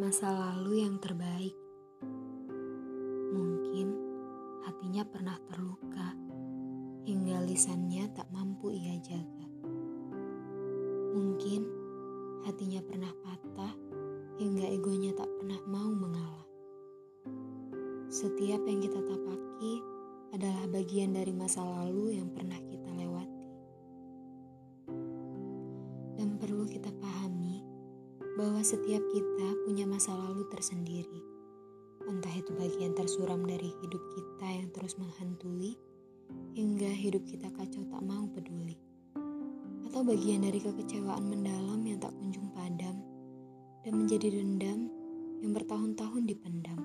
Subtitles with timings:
[0.00, 1.52] masa lalu yang terbaik.
[3.36, 3.92] Mungkin
[4.64, 6.16] hatinya pernah terluka
[7.04, 9.44] hingga lisannya tak mampu ia jaga.
[11.12, 11.68] Mungkin
[12.48, 13.76] hatinya pernah patah
[14.40, 16.48] hingga egonya tak pernah mau mengalah.
[18.08, 19.84] Setiap yang kita tapaki
[20.32, 23.48] adalah bagian dari masa lalu yang pernah kita lewati.
[26.16, 27.69] Dan perlu kita pahami
[28.40, 31.20] bahwa setiap kita punya masa lalu tersendiri.
[32.08, 35.76] Entah itu bagian tersuram dari hidup kita yang terus menghantui,
[36.56, 38.80] hingga hidup kita kacau tak mau peduli.
[39.84, 43.04] Atau bagian dari kekecewaan mendalam yang tak kunjung padam,
[43.84, 44.88] dan menjadi dendam
[45.44, 46.80] yang bertahun-tahun dipendam.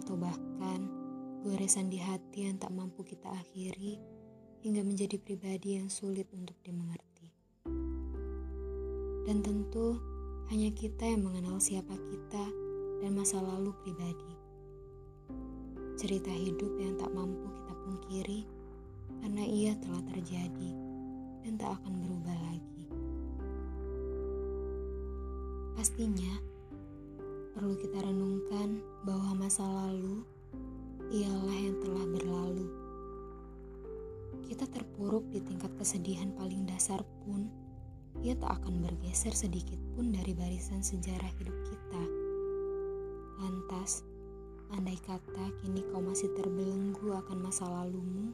[0.00, 0.88] Atau bahkan
[1.44, 4.00] goresan di hati yang tak mampu kita akhiri,
[4.64, 7.28] hingga menjadi pribadi yang sulit untuk dimengerti.
[9.28, 10.11] Dan tentu
[10.50, 12.44] hanya kita yang mengenal siapa kita
[13.04, 14.32] dan masa lalu pribadi.
[15.94, 18.40] Cerita hidup yang tak mampu kita pungkiri
[19.22, 20.70] karena ia telah terjadi
[21.46, 22.84] dan tak akan berubah lagi.
[25.78, 26.34] Pastinya
[27.52, 30.26] perlu kita renungkan bahwa masa lalu
[31.12, 32.66] ialah yang telah berlalu.
[34.48, 37.61] Kita terpuruk di tingkat kesedihan paling dasar pun
[38.22, 42.02] ia tak akan bergeser sedikit pun dari barisan sejarah hidup kita.
[43.42, 44.06] Lantas,
[44.70, 48.30] andai kata kini kau masih terbelenggu akan masa lalumu,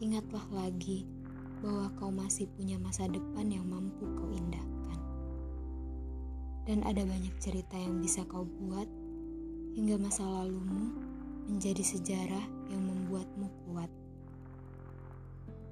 [0.00, 1.04] ingatlah lagi
[1.60, 5.00] bahwa kau masih punya masa depan yang mampu kau indahkan.
[6.64, 8.88] Dan ada banyak cerita yang bisa kau buat
[9.76, 10.96] hingga masa lalumu
[11.44, 13.92] menjadi sejarah yang membuatmu kuat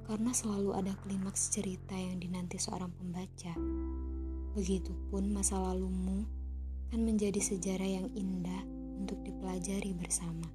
[0.07, 3.59] karena selalu ada klimaks cerita yang dinanti seorang pembaca.
[4.55, 6.23] Begitupun masa lalumu
[6.95, 8.62] kan menjadi sejarah yang indah
[9.03, 10.47] untuk dipelajari bersama.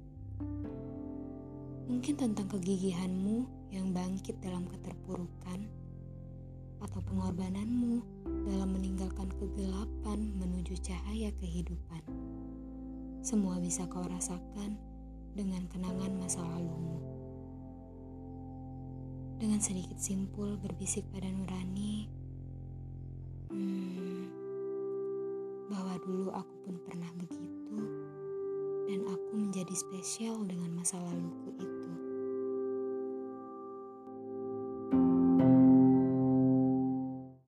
[1.84, 5.68] Mungkin tentang kegigihanmu yang bangkit dalam keterpurukan,
[6.82, 8.00] atau pengorbananmu
[8.48, 12.02] dalam meninggalkan kegelapan menuju cahaya kehidupan.
[13.22, 14.80] Semua bisa kau rasakan
[15.36, 17.11] dengan kenangan masa lalumu.
[19.42, 22.06] Dengan sedikit simpul berbisik pada Nurani,
[23.50, 24.22] hmm,
[25.66, 27.74] bahwa dulu aku pun pernah begitu,
[28.86, 31.41] dan aku menjadi spesial dengan masa itu.